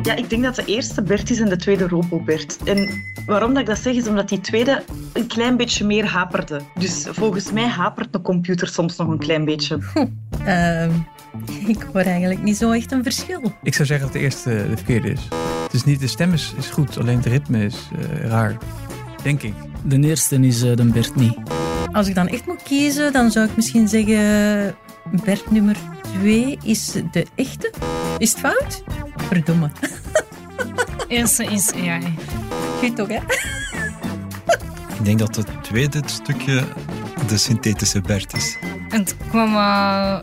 [0.03, 2.57] Ja, ik denk dat de eerste Bert is en de tweede Robobert.
[2.63, 2.89] En
[3.25, 6.61] waarom dat ik dat zeg, is omdat die tweede een klein beetje meer haperde.
[6.79, 9.79] Dus volgens mij hapert een computer soms nog een klein beetje.
[10.45, 10.87] Uh,
[11.75, 13.53] ik hoor eigenlijk niet zo echt een verschil.
[13.63, 15.27] Ik zou zeggen dat de eerste de verkeerde is.
[15.63, 18.57] Het is niet de stem is, is goed, alleen het ritme is uh, raar.
[19.23, 19.53] Denk ik.
[19.83, 21.37] De eerste is uh, de Bert niet.
[21.91, 24.75] Als ik dan echt moet kiezen, dan zou ik misschien zeggen...
[25.23, 25.77] Bert nummer
[26.19, 27.73] 2 is de echte.
[28.17, 28.83] Is het fout?
[29.15, 29.69] Verdomme.
[31.07, 32.13] Eerste is AI.
[32.79, 33.19] Goed toch, hè?
[34.97, 36.63] Ik denk dat het tweede stukje
[37.27, 38.57] de synthetische Bert is.
[38.89, 40.19] Het kwam uh,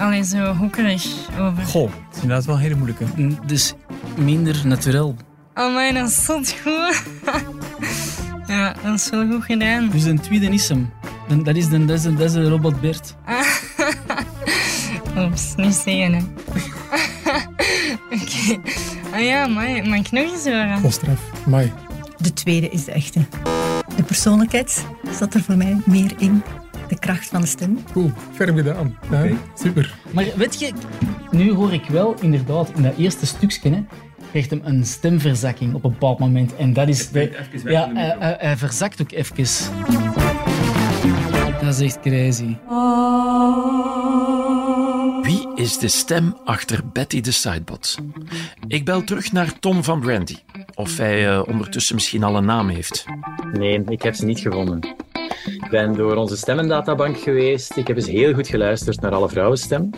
[0.00, 1.06] alleen zo hoekerig
[1.40, 1.62] over.
[1.64, 3.04] Goh, dat is inderdaad wel een hele moeilijke.
[3.46, 3.74] Dus
[4.16, 5.20] minder natuurlijk.
[5.54, 6.56] Oh mijn, dat is goed.
[8.46, 9.88] ja, dat is wel goed gedaan.
[9.90, 10.90] Dus een tweede is hem.
[11.44, 13.14] Dat is de, dat is de, dat is de robot Bert.
[15.18, 16.20] Oeps, niet zeggen hè.
[18.12, 18.24] Oké.
[18.54, 18.60] Okay.
[19.12, 20.80] Ah ja, maar mag ik nog eens horen?
[21.46, 21.72] Mai.
[22.16, 23.20] De tweede is de echte.
[23.96, 24.84] De persoonlijkheid
[25.18, 26.42] zat er voor mij meer in.
[26.88, 27.78] De kracht van de stem.
[27.92, 28.98] Cool, ferm gedaan.
[29.10, 29.36] Ja, okay.
[29.54, 29.94] Super.
[30.10, 30.72] Maar weet je,
[31.30, 33.84] nu hoor ik wel inderdaad in dat eerste stukje, hè,
[34.30, 36.56] krijgt hem een stemverzakking op een bepaald moment.
[36.56, 37.10] En dat is...
[37.10, 39.36] De, ja, hij, hij, hij verzakt ook even.
[41.60, 42.56] Dat is echt crazy.
[45.22, 47.98] Wie is de stem achter Betty de Sidebot?
[48.68, 50.36] Ik bel terug naar Tom van Brandy.
[50.74, 53.04] Of hij uh, ondertussen misschien al een naam heeft.
[53.52, 54.80] Nee, ik heb ze niet gevonden.
[55.66, 57.76] Ik ben door onze stemmendatabank geweest.
[57.76, 59.90] Ik heb eens heel goed geluisterd naar alle vrouwenstem.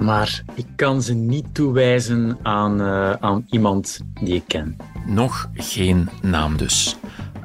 [0.00, 4.76] Maar ik kan ze niet toewijzen aan, uh, aan iemand die ik ken.
[5.06, 6.96] Nog geen naam dus.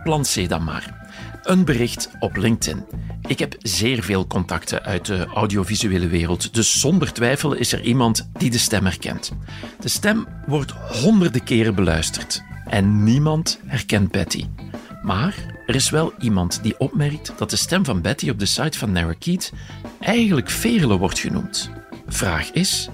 [0.03, 1.09] Planceer dan maar.
[1.43, 2.85] Een bericht op LinkedIn.
[3.27, 8.29] Ik heb zeer veel contacten uit de audiovisuele wereld, dus zonder twijfel is er iemand
[8.33, 9.31] die de stem herkent.
[9.79, 14.45] De stem wordt honderden keren beluisterd en niemand herkent Betty.
[15.01, 15.35] Maar
[15.65, 18.91] er is wel iemand die opmerkt dat de stem van Betty op de site van
[18.91, 19.53] Narrakeet
[19.99, 21.71] eigenlijk Veerle wordt genoemd.
[22.07, 22.89] Vraag is,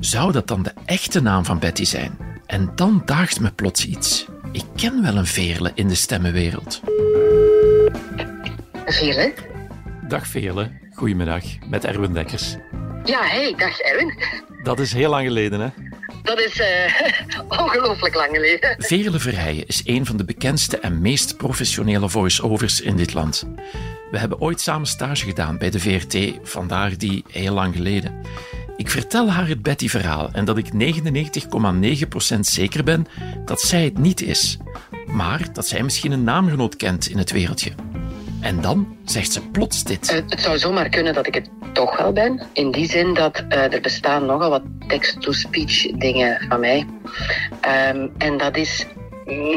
[0.00, 2.18] zou dat dan de echte naam van Betty zijn?
[2.46, 4.26] En dan daagt me plots iets.
[4.52, 6.80] Ik ken wel een Veerle in de stemmenwereld.
[8.86, 9.34] Veerle?
[10.08, 12.56] Dag Veerle, goedemiddag, met Erwin Dekkers.
[13.04, 14.14] Ja, hey, dag Erwin.
[14.62, 15.68] Dat is heel lang geleden, hè?
[16.22, 16.66] Dat is uh,
[17.62, 18.74] ongelooflijk lang geleden.
[18.78, 23.46] Veerle Verheijen is een van de bekendste en meest professionele voice-overs in dit land.
[24.10, 28.20] We hebben ooit samen stage gedaan bij de VRT, vandaar die heel lang geleden.
[28.76, 30.66] Ik vertel haar het Betty-verhaal en dat ik
[32.32, 33.06] 99,9% zeker ben
[33.44, 34.56] dat zij het niet is.
[35.06, 37.72] Maar dat zij misschien een naamgenoot kent in het wereldje.
[38.42, 40.10] En dan zegt ze plots dit.
[40.10, 42.42] Uh, het zou zomaar kunnen dat ik het toch wel ben.
[42.52, 46.86] In die zin dat uh, er bestaan nogal wat text-to-speech dingen van mij.
[47.94, 48.86] Um, en dat is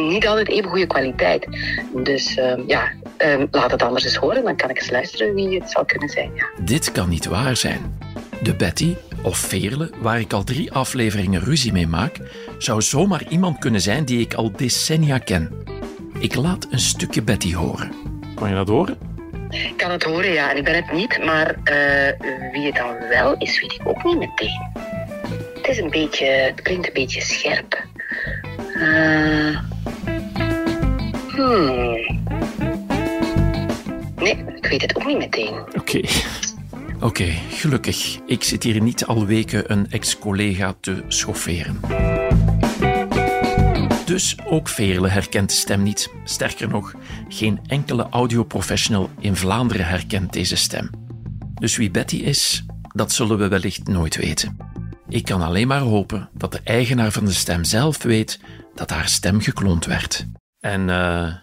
[0.10, 1.48] niet altijd even goede kwaliteit.
[1.94, 2.92] Dus uh, ja,
[3.52, 4.44] laat het anders eens horen.
[4.44, 6.32] Dan kan ik eens luisteren wie het zou kunnen zijn.
[6.36, 6.46] Ja.
[6.62, 8.00] Dit kan niet waar zijn.
[8.42, 12.20] De Betty, of Veerle, waar ik al drie afleveringen ruzie mee maak,
[12.58, 15.52] zou zomaar iemand kunnen zijn die ik al decennia ken.
[16.20, 18.15] Ik laat een stukje Betty horen.
[18.36, 18.98] Kan je dat horen?
[19.50, 20.52] Ik kan het horen, ja.
[20.52, 24.04] En ik ben het niet, maar uh, wie het dan wel is, weet ik ook
[24.04, 24.72] niet meteen.
[25.56, 27.84] Het is een beetje, het klinkt een beetje scherp.
[28.76, 29.60] Uh,
[31.28, 32.24] hmm.
[34.16, 35.54] Nee, ik weet het ook niet meteen.
[35.54, 35.78] Oké.
[35.80, 36.10] Okay.
[36.96, 38.20] Oké, okay, gelukkig.
[38.26, 41.80] Ik zit hier niet al weken een ex-collega te schofferen.
[44.06, 46.12] Dus ook Veerle herkent de stem niet.
[46.24, 46.94] Sterker nog,
[47.28, 50.90] geen enkele audioprofessional in Vlaanderen herkent deze stem.
[51.54, 54.58] Dus wie Betty is, dat zullen we wellicht nooit weten.
[55.10, 58.40] Ik kan alleen maar hopen dat de eigenaar van de stem zelf weet
[58.76, 60.26] dat haar stem gekloond werd.
[60.60, 61.36] En uh,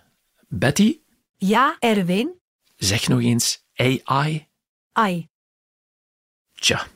[0.48, 0.98] Betty?
[1.36, 2.40] Ja, Erwin?
[2.76, 4.48] Zeg nog eens AI.
[4.92, 5.28] Ai.
[6.54, 6.86] Tja,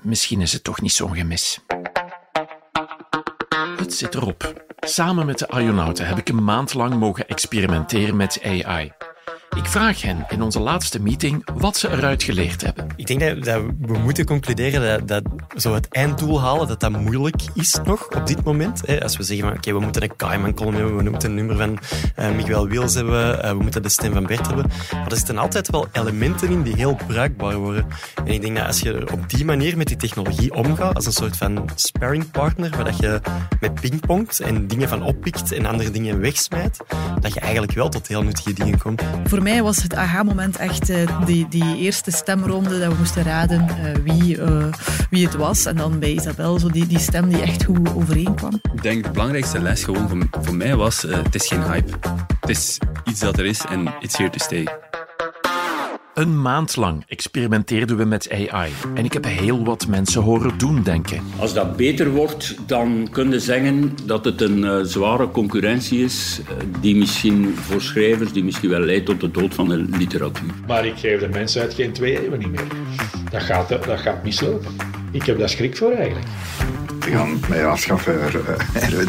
[0.00, 1.60] misschien is het toch niet zo'n gemis.
[3.76, 4.65] Het zit erop.
[4.88, 8.92] Samen met de Ionauten heb ik een maand lang mogen experimenteren met AI.
[9.54, 12.86] Ik vraag hen in onze laatste meeting wat ze eruit geleerd hebben.
[12.96, 15.22] Ik denk dat, we moeten concluderen dat, dat
[15.60, 19.00] zo het einddoel halen, dat dat moeilijk is nog op dit moment.
[19.02, 21.78] Als we zeggen, oké, we moeten een Kaiman-column hebben, we moeten een nummer van
[22.18, 24.66] uh, Miguel Wils hebben, uh, we moeten de stem van Bert hebben.
[24.92, 27.86] Maar er zitten altijd wel elementen in die heel bruikbaar worden.
[28.24, 31.12] En ik denk dat als je op die manier met die technologie omgaat, als een
[31.12, 33.20] soort van sparringpartner, waar dat je
[33.60, 36.78] met pingpongt en dingen van oppikt en andere dingen wegsmijt,
[37.20, 39.02] dat je eigenlijk wel tot heel nuttige dingen komt.
[39.36, 43.66] Voor mij was het aha-moment echt uh, die, die eerste stemronde dat we moesten raden
[43.68, 44.66] uh, wie, uh,
[45.10, 45.66] wie het was.
[45.66, 48.60] En dan bij Isabel zo die, die stem die echt goed overeenkwam.
[48.74, 51.92] Ik denk de belangrijkste les gewoon voor, voor mij was, het is geen hype.
[52.40, 54.66] Het is iets dat er is en it's here to stay.
[56.16, 60.82] Een maand lang experimenteerden we met AI en ik heb heel wat mensen horen doen
[60.82, 61.22] denken.
[61.38, 66.40] Als dat beter wordt, dan kun je zeggen dat het een uh, zware concurrentie is,
[66.40, 66.48] uh,
[66.80, 70.50] die misschien voor schrijvers, die misschien wel leidt tot de dood van de literatuur.
[70.66, 72.66] Maar ik geef de mensheid geen twee eeuwen niet meer.
[73.30, 74.76] Dat gaat, dat gaat mislopen.
[75.10, 76.26] Ik heb daar schrik voor eigenlijk.
[76.98, 78.20] We gaan mij afschaffen,
[78.74, 79.08] Erwin.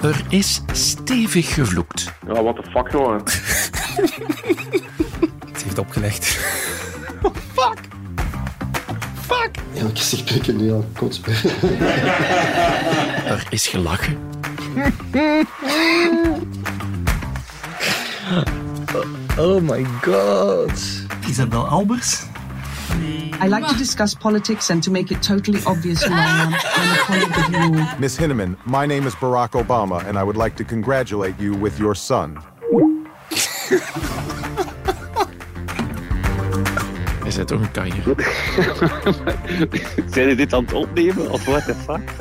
[0.00, 2.12] Er is stevig gevloekt.
[2.26, 3.22] Ja, what the fuck, jongen.
[5.70, 6.24] Heeft opgelegd.
[7.56, 7.78] fuck!
[9.20, 9.50] Fuck!
[9.94, 11.20] Zeg ik nu al kots
[13.24, 14.18] Er is gelachen.
[19.38, 20.72] oh my god.
[21.28, 22.26] Isabel Albers?
[23.40, 26.54] I like to discuss politics and to make it totally obvious who I am.
[26.54, 27.98] I'm a colleague of you all.
[27.98, 31.78] Miss Hinneman, my name is Barack Obama, and I would like to congratulate you with
[31.78, 32.38] your son.
[37.50, 38.02] Toch een kanjer.
[39.94, 42.00] Zijn jullie dit aan het opnemen of what the fuck?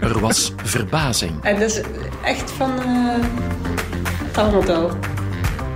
[0.00, 1.32] Er was verbazing.
[1.42, 1.80] En dat is
[2.22, 3.14] echt van uh,
[4.30, 4.90] Talmudal.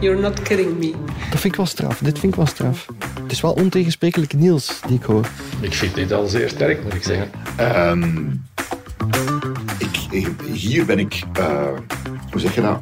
[0.00, 0.94] You're not kidding me.
[1.30, 1.98] Dat vind ik wel straf.
[1.98, 2.86] Dit vind ik wel straf.
[3.22, 5.26] Het is wel ontegensprekelijk Niels die ik hoor.
[5.60, 7.30] Ik vind dit al zeer sterk, moet ik zeggen.
[7.90, 8.44] Um,
[10.10, 11.46] ik, hier ben ik, uh,
[12.30, 12.80] hoe zeg je dat?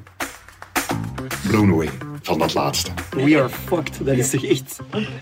[1.49, 1.91] Blown away
[2.27, 2.91] van dat laatste.
[3.11, 3.99] We are fucked.
[4.07, 4.81] Dat is toch echt...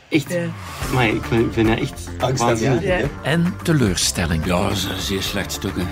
[0.08, 0.32] Echt...
[0.32, 0.46] Ja.
[0.94, 2.60] Maar ik vind, vind dat echt.
[2.60, 3.00] Ja.
[3.22, 4.44] En teleurstelling.
[4.44, 5.72] Ja, dat is een zeer slecht stuk.
[5.76, 5.84] Hè.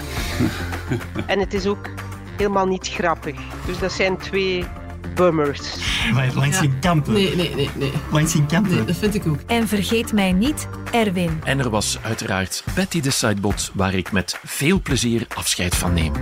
[1.32, 1.88] en het is ook
[2.36, 3.36] helemaal niet grappig.
[3.66, 4.64] Dus dat zijn twee
[5.14, 5.60] bummers.
[6.12, 6.68] Maar langs ja.
[6.80, 7.12] kampen.
[7.12, 7.68] Nee, nee, nee.
[7.74, 7.92] nee.
[8.10, 8.74] Langs geen kampen.
[8.74, 9.38] Nee, dat vind ik ook.
[9.46, 11.40] En vergeet mij niet, Erwin.
[11.44, 16.12] En er was uiteraard Betty de Sidebot, waar ik met veel plezier afscheid van neem.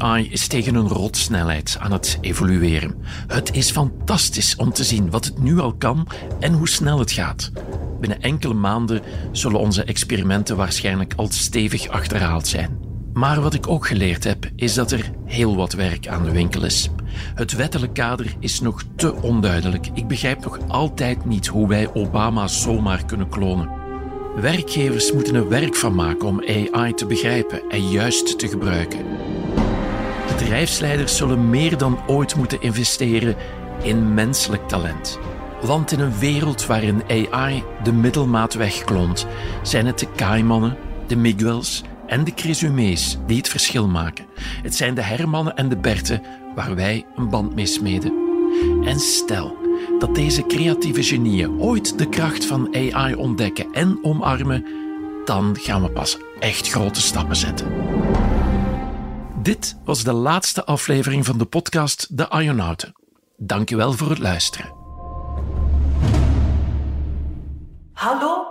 [0.00, 2.94] AI is tegen een rotsnelheid aan het evolueren.
[3.26, 6.06] Het is fantastisch om te zien wat het nu al kan
[6.38, 7.50] en hoe snel het gaat.
[8.00, 12.78] Binnen enkele maanden zullen onze experimenten waarschijnlijk al stevig achterhaald zijn.
[13.12, 16.64] Maar wat ik ook geleerd heb, is dat er heel wat werk aan de winkel
[16.64, 16.90] is.
[17.34, 19.88] Het wettelijk kader is nog te onduidelijk.
[19.94, 23.70] Ik begrijp nog altijd niet hoe wij Obama zomaar kunnen klonen.
[24.36, 28.98] Werkgevers moeten er werk van maken om AI te begrijpen en juist te gebruiken.
[30.40, 33.36] Bedrijfsleiders zullen meer dan ooit moeten investeren
[33.82, 35.18] in menselijk talent.
[35.62, 39.26] Want in een wereld waarin AI de middelmaat wegkloont,
[39.62, 40.76] zijn het de Kaimannen,
[41.06, 44.26] de Miguels en de Cresumés die het verschil maken.
[44.62, 46.22] Het zijn de Hermannen en de Berten
[46.54, 48.12] waar wij een band mee smeden.
[48.84, 49.56] En stel
[49.98, 54.64] dat deze creatieve genieën ooit de kracht van AI ontdekken en omarmen,
[55.24, 57.66] dan gaan we pas echt grote stappen zetten.
[59.42, 62.92] Dit was de laatste aflevering van de podcast De Ionauten.
[63.36, 64.74] Dank u wel voor het luisteren.
[67.92, 68.46] Hallo?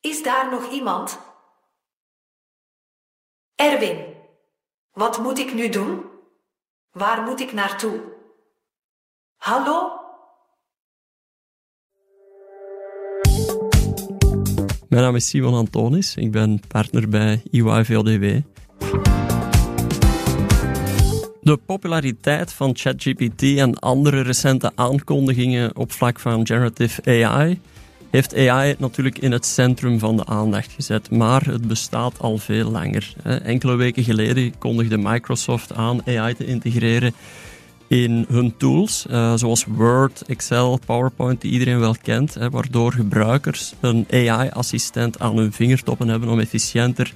[0.00, 1.18] Is daar nog iemand?
[3.54, 4.04] Erwin,
[4.92, 6.04] wat moet ik nu doen?
[6.90, 8.00] Waar moet ik naartoe?
[9.36, 9.90] Hallo?
[14.88, 16.16] Mijn naam is Simon Antonis.
[16.16, 18.40] Ik ben partner bij EY VLDW.
[21.46, 27.60] De populariteit van ChatGPT en andere recente aankondigingen op vlak van generative AI
[28.10, 32.70] heeft AI natuurlijk in het centrum van de aandacht gezet, maar het bestaat al veel
[32.70, 33.14] langer.
[33.22, 37.14] Enkele weken geleden kondigde Microsoft aan AI te integreren
[37.86, 45.18] in hun tools, zoals Word, Excel, PowerPoint, die iedereen wel kent, waardoor gebruikers een AI-assistent
[45.18, 47.12] aan hun vingertoppen hebben om efficiënter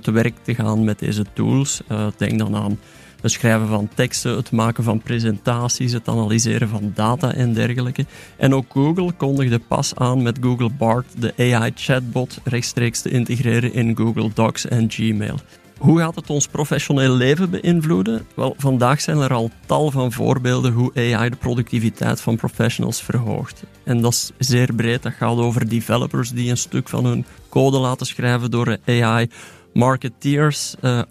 [0.00, 1.80] te werk te gaan met deze tools.
[2.16, 2.78] denk dan aan
[3.20, 8.06] Het schrijven van teksten, het maken van presentaties, het analyseren van data en dergelijke.
[8.36, 13.96] En ook Google kondigde pas aan met Google Bard de AI-chatbot rechtstreeks te integreren in
[13.96, 15.38] Google Docs en Gmail.
[15.78, 18.26] Hoe gaat het ons professioneel leven beïnvloeden?
[18.34, 23.62] Wel, vandaag zijn er al tal van voorbeelden hoe AI de productiviteit van professionals verhoogt.
[23.84, 25.02] En dat is zeer breed.
[25.02, 29.30] Dat gaat over developers die een stuk van hun code laten schrijven door AI,
[29.72, 31.02] marketeers, uh,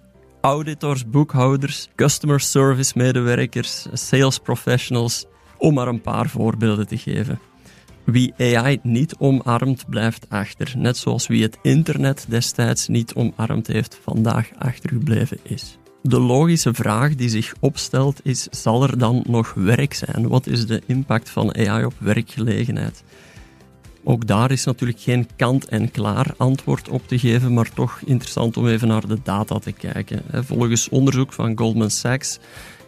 [0.46, 5.26] auditors, boekhouders, customer service medewerkers, sales professionals,
[5.58, 7.39] om maar een paar voorbeelden te geven.
[8.04, 10.74] Wie AI niet omarmt, blijft achter.
[10.78, 15.78] Net zoals wie het internet destijds niet omarmd heeft, vandaag achtergebleven is.
[16.02, 20.28] De logische vraag die zich opstelt is: zal er dan nog werk zijn?
[20.28, 23.04] Wat is de impact van AI op werkgelegenheid?
[24.08, 28.88] Ook daar is natuurlijk geen kant-en-klaar antwoord op te geven, maar toch interessant om even
[28.88, 30.22] naar de data te kijken.
[30.32, 32.39] Volgens onderzoek van Goldman Sachs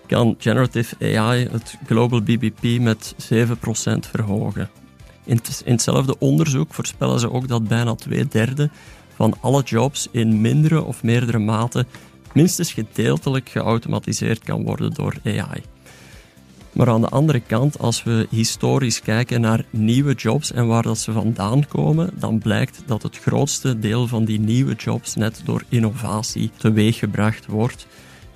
[0.07, 3.49] kan generative AI het global BBP met 7%
[3.99, 4.70] verhogen.
[5.26, 8.70] In, hetzelfde onderzoek voorspellen ze ook dat bijna twee derde
[9.15, 11.86] van alle jobs in mindere of meerdere mate
[12.34, 15.63] minstens gedeeltelijk geautomatiseerd kan worden door AI.
[16.78, 20.97] Maar aan de andere kant, als we historisch kijken naar nieuwe jobs en waar dat
[20.97, 25.63] ze vandaan komen, dan blijkt dat het grootste deel van die nieuwe jobs net door
[25.69, 27.88] innovatie teweeggebracht wordt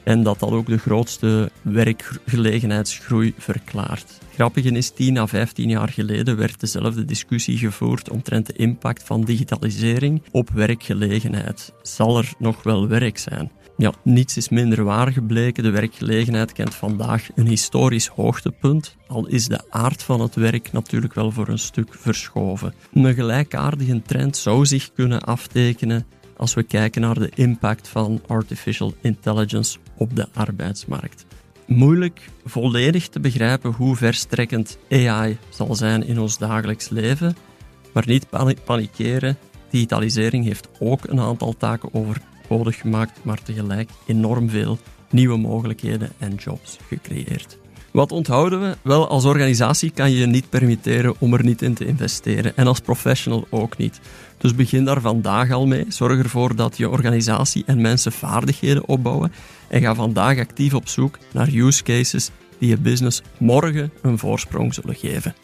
[0.03, 4.17] en dat dat ook de grootste werkgelegenheidsgroei verklaart.
[4.33, 9.23] Grappige is, 10 à 15 jaar geleden werd dezelfde discussie gevoerd omtrent de impact van
[9.23, 11.73] digitalisering op werkgelegenheid.
[11.81, 13.51] Zal er nog wel werk zijn?
[13.81, 15.63] Ja, niets is minder waar gebleken.
[15.63, 21.13] De werkgelegenheid kent vandaag een historisch hoogtepunt, al is de aard van het werk natuurlijk
[21.13, 22.73] wel voor een stuk verschoven.
[22.93, 26.05] Een gelijkaardige trend zou zich kunnen aftekenen
[26.37, 31.25] als we kijken naar de impact van artificial intelligence op de arbeidsmarkt.
[31.67, 37.35] Moeilijk volledig te begrijpen hoe verstrekkend AI zal zijn in ons dagelijks leven,
[37.93, 38.27] maar niet
[38.63, 39.37] panikeren.
[39.69, 41.93] Digitalisering heeft ook een aantal taken
[42.59, 44.77] gemaakt, maar tegelijk enorm veel
[45.09, 47.57] nieuwe mogelijkheden en jobs gecreëerd.
[47.91, 48.77] Wat onthouden we?
[48.81, 52.57] Wel, als organisatie kan je je niet permitteren om er niet in te investeren.
[52.57, 53.99] En als professional ook niet.
[54.37, 55.85] Dus begin daar vandaag al mee.
[55.87, 59.31] Zorg ervoor dat je organisatie en mensen vaardigheden opbouwen.
[59.67, 64.73] En ga vandaag actief op zoek naar use cases die je business morgen een voorsprong
[64.73, 65.35] zullen geven.